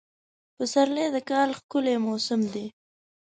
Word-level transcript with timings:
پسرلی 0.55 1.07
د 1.15 1.17
کال 1.29 1.49
ښکلی 1.59 1.95
موسم 2.05 2.41
دی. 2.53 2.65